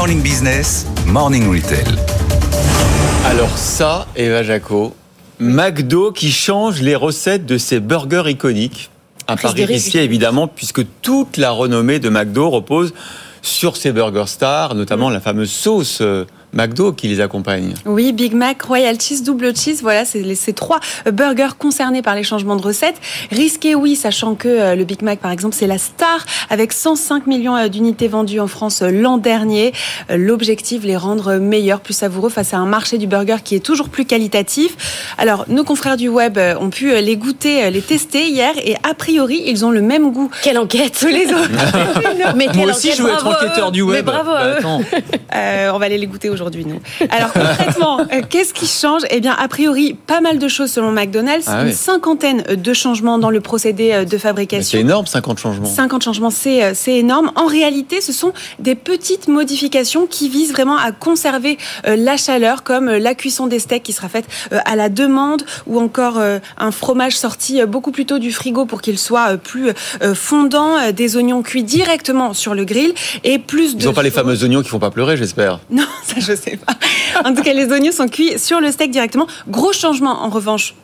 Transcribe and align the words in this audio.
Morning 0.00 0.22
Business, 0.22 0.86
Morning 1.04 1.46
Retail. 1.52 1.84
Alors 3.26 3.58
ça, 3.58 4.06
Eva 4.16 4.42
Jaco, 4.42 4.94
McDo 5.38 6.10
qui 6.10 6.32
change 6.32 6.80
les 6.80 6.94
recettes 6.94 7.44
de 7.44 7.58
ses 7.58 7.80
burgers 7.80 8.30
iconiques. 8.30 8.88
Un 9.28 9.36
pari 9.36 9.66
risqué 9.66 10.02
évidemment 10.02 10.48
puisque 10.48 10.80
toute 11.02 11.36
la 11.36 11.50
renommée 11.50 11.98
de 11.98 12.08
McDo 12.08 12.48
repose 12.48 12.94
sur 13.42 13.76
ses 13.76 13.92
burgers 13.92 14.28
stars, 14.28 14.74
notamment 14.74 15.10
la 15.10 15.20
fameuse 15.20 15.50
sauce 15.50 15.98
euh, 16.00 16.24
McDo 16.52 16.92
qui 16.92 17.08
les 17.08 17.20
accompagne. 17.20 17.74
Oui, 17.86 18.12
Big 18.12 18.34
Mac, 18.34 18.62
Royal 18.62 19.00
Cheese, 19.00 19.22
Double 19.22 19.54
Cheese, 19.56 19.78
voilà, 19.82 20.04
c'est 20.04 20.34
ces 20.34 20.52
trois 20.52 20.80
burgers 21.12 21.56
concernés 21.58 22.02
par 22.02 22.14
les 22.14 22.24
changements 22.24 22.56
de 22.56 22.62
recettes. 22.62 22.96
Risqué, 23.30 23.74
oui, 23.74 23.94
sachant 23.94 24.34
que 24.34 24.48
euh, 24.48 24.74
le 24.74 24.84
Big 24.84 25.02
Mac, 25.02 25.20
par 25.20 25.30
exemple, 25.30 25.54
c'est 25.54 25.66
la 25.66 25.78
star 25.78 26.24
avec 26.48 26.72
105 26.72 27.26
millions 27.26 27.56
euh, 27.56 27.68
d'unités 27.68 28.08
vendues 28.08 28.40
en 28.40 28.48
France 28.48 28.82
euh, 28.82 28.90
l'an 28.90 29.18
dernier. 29.18 29.72
L'objectif, 30.08 30.82
les 30.82 30.96
rendre 30.96 31.36
meilleurs, 31.36 31.80
plus 31.80 31.94
savoureux 31.94 32.30
face 32.30 32.52
à 32.54 32.58
un 32.58 32.66
marché 32.66 32.98
du 32.98 33.06
burger 33.06 33.36
qui 33.44 33.54
est 33.54 33.60
toujours 33.60 33.88
plus 33.88 34.04
qualitatif. 34.04 35.14
Alors, 35.18 35.44
nos 35.48 35.64
confrères 35.64 35.96
du 35.96 36.08
web 36.08 36.38
ont 36.60 36.70
pu 36.70 36.94
les 37.00 37.16
goûter, 37.16 37.70
les 37.70 37.80
tester 37.80 38.28
hier 38.28 38.52
et 38.64 38.74
a 38.88 38.94
priori, 38.94 39.42
ils 39.46 39.64
ont 39.64 39.70
le 39.70 39.82
même 39.82 40.10
goût. 40.12 40.30
Quelle 40.42 40.58
enquête 40.58 40.98
que 40.98 41.06
les 41.06 41.26
autres. 41.26 41.50
Mais 42.36 42.48
Moi 42.54 42.70
aussi, 42.70 42.92
je 42.92 43.02
veux 43.02 43.10
être 43.10 43.26
enquêteur 43.26 43.70
du 43.70 43.82
web. 43.82 43.96
Mais 43.96 44.02
bravo. 44.02 44.30
Bah, 44.32 45.74
on 45.74 45.78
va 45.78 45.86
aller 45.86 45.98
les 45.98 46.06
goûter 46.06 46.28
aujourd'hui 46.28 46.39
aujourd'hui, 46.40 46.64
nous. 46.64 46.80
Alors 47.10 47.32
concrètement, 47.32 48.00
euh, 48.00 48.22
qu'est-ce 48.28 48.54
qui 48.54 48.66
change? 48.66 49.02
Eh 49.10 49.20
bien, 49.20 49.34
a 49.38 49.46
priori, 49.48 49.94
pas 50.06 50.20
mal 50.20 50.38
de 50.38 50.48
choses 50.48 50.70
selon 50.70 50.90
McDonald's. 50.90 51.46
Ah 51.48 51.64
une 51.64 51.72
cinquantaine 51.72 52.42
de 52.42 52.72
changements 52.72 53.18
dans 53.18 53.30
le 53.30 53.40
procédé 53.40 53.92
euh, 53.92 54.04
de 54.04 54.16
fabrication. 54.16 54.78
C'est 54.78 54.80
énorme, 54.80 55.06
50 55.06 55.38
changements. 55.38 55.66
50 55.66 56.02
changements, 56.02 56.30
c'est 56.30 56.64
euh, 56.64 56.72
c'est 56.74 56.96
énorme. 56.96 57.30
En 57.36 57.46
réalité, 57.46 58.00
ce 58.00 58.12
sont 58.12 58.32
des 58.58 58.74
petites 58.74 59.28
modifications 59.28 60.06
qui 60.06 60.28
visent 60.28 60.52
vraiment 60.52 60.76
à 60.76 60.92
conserver 60.92 61.58
la 61.84 62.16
chaleur, 62.16 62.62
comme 62.62 62.90
la 62.90 63.14
cuisson 63.14 63.46
des 63.46 63.58
steaks 63.58 63.82
qui 63.82 63.92
sera 63.92 64.08
faite 64.08 64.26
à 64.50 64.76
la 64.76 64.88
demande, 64.88 65.42
ou 65.66 65.78
encore 65.78 66.20
un 66.58 66.70
fromage 66.70 67.16
sorti 67.16 67.64
beaucoup 67.66 67.90
plus 67.90 68.06
tôt 68.06 68.18
du 68.18 68.32
frigo 68.32 68.64
pour 68.64 68.80
qu'il 68.80 68.98
soit 68.98 69.36
plus 69.36 69.70
fondant, 70.14 70.92
des 70.92 71.16
oignons 71.16 71.42
cuits 71.42 71.64
directement 71.64 72.32
sur 72.34 72.54
le 72.54 72.64
grill 72.64 72.94
et 73.24 73.38
plus 73.38 73.76
de. 73.76 73.82
Ils 73.82 73.86
n'ont 73.86 73.92
pas 73.92 74.02
les 74.02 74.10
fameux 74.10 74.42
oignons 74.42 74.62
qui 74.62 74.68
font 74.68 74.78
pas 74.78 74.90
pleurer, 74.90 75.16
j'espère. 75.16 75.60
Non, 75.70 75.84
ça 76.04 76.14
je 76.18 76.29
sais 76.36 76.56
pas. 76.56 76.74
En 77.24 77.34
tout 77.34 77.42
cas, 77.42 77.52
les 77.52 77.66
oignons 77.66 77.92
sont 77.92 78.08
cuits 78.08 78.38
sur 78.38 78.60
le 78.60 78.70
steak 78.70 78.90
directement. 78.90 79.26
Gros 79.48 79.72
changement 79.72 80.22
en 80.22 80.28
revanche 80.28 80.74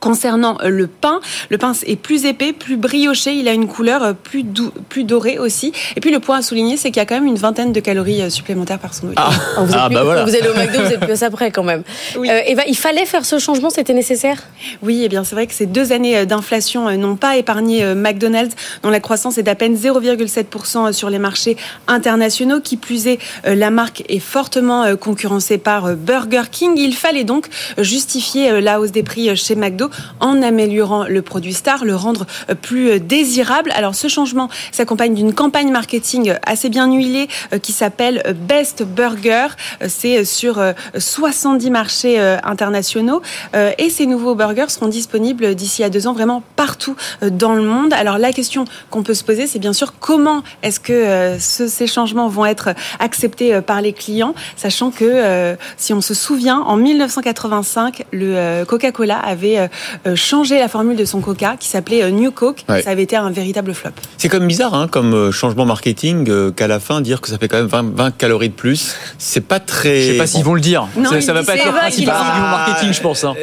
Concernant 0.00 0.58
euh, 0.62 0.68
le 0.68 0.86
pain, 0.86 1.20
le 1.48 1.58
pain 1.58 1.72
est 1.84 1.96
plus 1.96 2.24
épais, 2.24 2.52
plus 2.52 2.76
brioché, 2.76 3.34
il 3.34 3.48
a 3.48 3.52
une 3.52 3.66
couleur 3.66 4.02
euh, 4.02 4.12
plus, 4.12 4.44
plus 4.88 5.04
dorée 5.04 5.38
aussi. 5.38 5.72
Et 5.96 6.00
puis 6.00 6.12
le 6.12 6.20
point 6.20 6.38
à 6.38 6.42
souligner, 6.42 6.76
c'est 6.76 6.90
qu'il 6.90 6.98
y 6.98 7.02
a 7.02 7.06
quand 7.06 7.16
même 7.16 7.26
une 7.26 7.36
vingtaine 7.36 7.72
de 7.72 7.80
calories 7.80 8.22
euh, 8.22 8.30
supplémentaires 8.30 8.78
par 8.78 8.94
sandwich. 8.94 9.18
Ah, 9.20 9.30
ah 9.56 9.60
vous, 9.62 9.70
êtes 9.70 9.78
ah, 9.78 9.88
bah 9.88 10.04
voilà. 10.04 10.24
vous 10.24 10.34
allez 10.34 10.48
au 10.48 10.54
McDo, 10.54 10.84
vous 10.84 10.92
êtes 10.92 11.00
plus 11.00 11.22
après 11.22 11.50
quand 11.50 11.64
même. 11.64 11.82
Oui. 12.16 12.28
Eva, 12.46 12.62
il 12.66 12.76
fallait 12.76 13.06
faire 13.06 13.24
ce 13.24 13.38
changement, 13.38 13.70
c'était 13.70 13.92
nécessaire? 13.92 14.44
Oui, 14.82 15.00
et 15.00 15.04
eh 15.04 15.08
bien 15.08 15.24
c'est 15.24 15.34
vrai 15.34 15.46
que 15.46 15.54
ces 15.54 15.66
deux 15.66 15.92
années 15.92 16.26
d'inflation 16.26 16.96
n'ont 16.96 17.16
pas 17.16 17.36
épargné 17.36 17.94
McDonald's, 17.94 18.54
dont 18.82 18.90
la 18.90 19.00
croissance 19.00 19.38
est 19.38 19.42
d'à 19.42 19.54
peine 19.54 19.74
0,7% 19.74 20.92
sur 20.92 21.10
les 21.10 21.18
marchés 21.18 21.56
internationaux. 21.86 22.60
Qui 22.60 22.76
plus 22.76 23.06
est, 23.06 23.18
la 23.44 23.70
marque 23.70 24.04
est 24.08 24.18
fortement 24.18 24.96
concurrencée 24.96 25.58
par 25.58 25.96
Burger 25.96 26.42
King. 26.50 26.72
Il 26.76 26.94
fallait 26.94 27.24
donc 27.24 27.46
justifier 27.78 28.60
la 28.60 28.80
hausse 28.80 28.92
des 28.92 29.02
prix 29.02 29.36
chez 29.36 29.54
McDo 29.54 29.87
en 30.20 30.42
améliorant 30.42 31.04
le 31.04 31.22
produit 31.22 31.54
star, 31.54 31.84
le 31.84 31.96
rendre 31.96 32.26
euh, 32.50 32.54
plus 32.54 32.90
euh, 32.90 32.98
désirable. 32.98 33.72
Alors 33.74 33.94
ce 33.94 34.08
changement 34.08 34.48
s'accompagne 34.72 35.14
d'une 35.14 35.34
campagne 35.34 35.70
marketing 35.70 36.34
assez 36.44 36.68
bien 36.68 36.92
huilée 36.92 37.28
euh, 37.52 37.58
qui 37.58 37.72
s'appelle 37.72 38.22
Best 38.48 38.82
Burger. 38.82 39.48
C'est 39.86 40.24
sur 40.24 40.60
70 40.96 41.70
marchés 41.70 42.18
internationaux 42.42 43.22
et 43.54 43.90
ces 43.90 44.06
nouveaux 44.06 44.34
burgers 44.34 44.68
seront 44.68 44.88
disponibles 44.88 45.54
d'ici 45.54 45.84
à 45.84 45.90
deux 45.90 46.06
ans 46.06 46.12
vraiment 46.12 46.42
partout 46.56 46.96
dans 47.22 47.54
le 47.54 47.62
monde. 47.62 47.92
Alors 47.92 48.18
la 48.18 48.32
question 48.32 48.64
qu'on 48.90 49.02
peut 49.02 49.14
se 49.14 49.24
poser, 49.24 49.46
c'est 49.46 49.58
bien 49.58 49.72
sûr 49.72 49.94
comment 49.98 50.42
est-ce 50.62 50.80
que 50.80 51.36
ces 51.38 51.86
changements 51.86 52.28
vont 52.28 52.46
être 52.46 52.70
acceptés 52.98 53.60
par 53.60 53.80
les 53.80 53.92
clients, 53.92 54.34
sachant 54.56 54.90
que 54.90 55.56
si 55.76 55.92
on 55.92 56.00
se 56.00 56.14
souvient, 56.14 56.60
en 56.60 56.76
1985, 56.76 58.06
le 58.12 58.64
Coca-Cola 58.64 59.18
avait 59.18 59.68
euh, 60.06 60.16
changer 60.16 60.58
la 60.58 60.68
formule 60.68 60.96
de 60.96 61.04
son 61.04 61.20
Coca 61.20 61.56
qui 61.58 61.68
s'appelait 61.68 62.02
euh, 62.02 62.10
New 62.10 62.30
Coke. 62.30 62.64
Ça 62.66 62.90
avait 62.90 63.02
été 63.02 63.16
un 63.16 63.30
véritable 63.30 63.74
flop. 63.74 63.90
C'est 64.16 64.28
comme 64.28 64.46
bizarre, 64.46 64.74
hein, 64.74 64.88
comme 64.88 65.14
euh, 65.14 65.32
changement 65.32 65.64
marketing, 65.64 66.52
qu'à 66.52 66.66
la 66.66 66.80
fin 66.80 67.00
dire 67.00 67.20
que 67.20 67.28
ça 67.28 67.38
fait 67.38 67.48
quand 67.48 67.58
même 67.58 67.92
20, 67.94 68.16
calories 68.16 68.48
de 68.48 68.54
plus, 68.54 68.94
c'est 69.18 69.40
pas 69.40 69.60
très. 69.60 70.00
Je 70.00 70.12
sais 70.12 70.18
pas 70.18 70.26
s'ils 70.26 70.44
vont 70.44 70.54
le 70.54 70.60
dire. 70.60 70.88
ça, 71.04 71.20
ça 71.20 71.32
va 71.32 71.42
pas 71.42 71.56
être 71.56 71.64
leur 71.64 71.74
principal 71.74 72.16
argument 72.16 72.48
marketing, 72.48 72.92
je 72.92 73.00
pense. 73.00 73.24
Hein. 73.24 73.34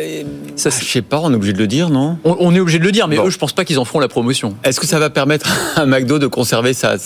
Ça, 0.56 0.69
je 0.69 0.85
sais 0.85 1.01
pas, 1.01 1.19
on 1.19 1.31
est 1.31 1.35
obligé 1.35 1.53
de 1.53 1.57
le 1.57 1.68
dire, 1.68 1.90
non? 1.90 2.18
On, 2.23 2.53
est 2.56 2.59
obligé 2.59 2.79
de 2.79 2.84
le 2.84 2.91
dire, 2.91 3.07
mais 3.07 3.17
eux, 3.17 3.29
je 3.29 3.38
pense 3.38 3.53
pas 3.53 3.66
qu'ils 3.66 3.79
en 3.79 3.85
feront 3.85 4.00
la 4.00 4.07
promotion. 4.07 4.56
Est-ce 4.63 4.79
que 4.79 4.88
ça 4.88 5.00
va 5.00 5.09
permettre 5.09 5.50
à 5.75 5.85
McDo 5.85 6.19
de 6.19 6.28
conserver 6.28 6.73
sa, 6.73 6.97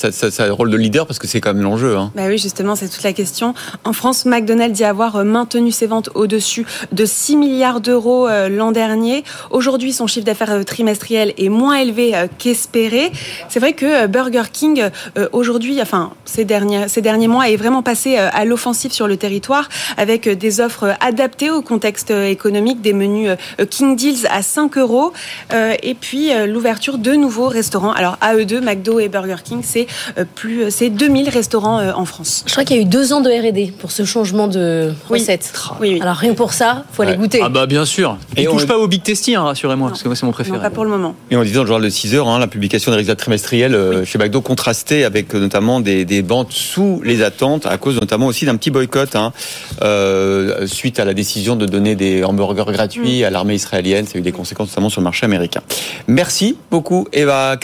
rôle 0.51 0.69
de 0.69 0.77
leader? 0.77 1.07
Parce 1.07 1.19
que 1.19 1.27
c'est 1.27 1.41
quand 1.41 1.53
même 1.53 1.63
l'enjeu 1.63 1.97
hein. 1.97 2.11
Bah 2.15 2.23
oui, 2.27 2.37
justement, 2.37 2.75
c'est 2.75 2.89
toute 2.89 3.03
la 3.03 3.13
question. 3.13 3.53
En 3.83 3.93
France, 3.93 4.25
McDonald's 4.25 4.77
dit 4.77 4.83
avoir 4.83 5.23
maintenu 5.25 5.71
ses 5.71 5.87
ventes 5.87 6.09
au-dessus 6.15 6.65
de 6.91 7.05
6 7.05 7.37
milliards 7.37 7.81
d'euros 7.81 8.27
l'an 8.49 8.71
dernier. 8.71 9.18
Aujourd'hui, 9.49 9.93
son 9.93 10.07
chiffre 10.07 10.25
d'affaires 10.25 10.51
euh, 10.51 10.63
trimestriel 10.63 11.33
est 11.37 11.49
moins 11.49 11.75
élevé 11.75 12.15
euh, 12.15 12.27
qu'espéré. 12.37 13.11
C'est 13.49 13.59
vrai 13.59 13.73
que 13.73 14.03
euh, 14.03 14.07
Burger 14.07 14.43
King, 14.51 14.89
aujourd'hui, 15.31 15.81
enfin, 15.81 16.11
ces 16.25 16.45
derniers, 16.45 16.87
ces 16.87 17.01
derniers 17.01 17.27
mois, 17.27 17.49
est 17.49 17.55
vraiment 17.55 17.83
passé 17.83 18.17
à 18.17 18.45
l'offensive 18.45 18.91
sur 18.91 19.07
le 19.07 19.17
territoire 19.17 19.69
avec 19.97 20.27
des 20.29 20.61
offres 20.61 20.95
adaptées 20.99 21.49
au 21.49 21.61
contexte 21.61 22.11
économique, 22.11 22.81
des 22.81 22.93
menus 22.93 23.31
King 23.69 23.95
Deals 23.95 24.27
à 24.29 24.41
5 24.41 24.77
euros 24.77 25.13
et 25.51 25.93
puis 25.93 26.31
l'ouverture 26.47 26.97
de 26.97 27.13
nouveaux 27.13 27.47
restaurants. 27.47 27.91
Alors, 27.91 28.17
AE2, 28.21 28.61
McDo 28.61 28.99
et 28.99 29.09
Burger 29.09 29.37
King, 29.43 29.61
c'est 29.63 29.87
plus, 30.35 30.71
c'est 30.71 30.89
2000 30.89 31.29
restaurants 31.29 31.81
en 31.91 32.05
France. 32.05 32.43
Je 32.45 32.51
crois 32.51 32.63
qu'il 32.63 32.77
y 32.77 32.79
a 32.79 32.81
eu 32.81 32.85
deux 32.85 33.13
ans 33.13 33.21
de 33.21 33.29
R&D 33.29 33.73
pour 33.77 33.91
ce 33.91 34.05
changement 34.05 34.47
de 34.47 34.93
recette. 35.07 35.53
Oui. 35.79 35.93
oui, 35.93 36.01
Alors, 36.01 36.15
rien 36.15 36.33
pour 36.33 36.53
ça, 36.53 36.85
faut 36.91 37.03
aller 37.03 37.15
goûter. 37.15 37.41
Ah 37.43 37.49
bah 37.49 37.65
bien 37.65 37.85
sûr. 37.85 38.17
Et, 38.35 38.47
on 38.47 38.53
touche 38.53 38.67
pas 38.67 38.77
au 38.77 38.87
Big 38.87 39.03
Testy 39.09 39.33
Hein, 39.33 39.43
rassurez-moi, 39.43 39.89
parce 39.89 40.03
que 40.03 40.07
moi 40.07 40.15
c'est 40.15 40.25
mon 40.27 40.31
préféré. 40.31 40.59
pas 40.59 40.69
pour 40.69 40.83
le 40.83 40.91
moment. 40.91 41.15
Et 41.31 41.35
on 41.35 41.41
disait 41.41 41.55
dans 41.55 41.63
le 41.63 41.67
journal 41.67 41.83
de 41.83 41.89
6 41.89 42.13
heures, 42.13 42.27
hein, 42.27 42.37
la 42.37 42.45
publication 42.45 42.91
des 42.91 42.97
résultats 42.97 43.15
trimestriels 43.15 43.73
euh, 43.73 44.05
chez 44.05 44.19
McDo 44.19 44.41
contrastait 44.41 45.03
avec 45.03 45.33
euh, 45.33 45.39
notamment 45.39 45.79
des, 45.79 46.05
des 46.05 46.21
ventes 46.21 46.51
sous 46.51 47.01
les 47.03 47.23
attentes, 47.23 47.65
à 47.65 47.77
cause 47.79 47.99
notamment 47.99 48.27
aussi 48.27 48.45
d'un 48.45 48.55
petit 48.55 48.69
boycott 48.69 49.15
hein, 49.15 49.33
euh, 49.81 50.67
suite 50.67 50.99
à 50.99 51.05
la 51.05 51.15
décision 51.15 51.55
de 51.55 51.65
donner 51.65 51.95
des 51.95 52.23
hamburgers 52.23 52.71
gratuits 52.71 53.21
mm. 53.21 53.25
à 53.25 53.29
l'armée 53.31 53.55
israélienne. 53.55 54.05
Ça 54.05 54.17
a 54.17 54.19
eu 54.19 54.21
des 54.21 54.31
conséquences 54.31 54.69
notamment 54.69 54.89
sur 54.89 55.01
le 55.01 55.05
marché 55.05 55.25
américain. 55.25 55.61
Merci 56.07 56.57
beaucoup 56.69 57.07
Eva. 57.11 57.57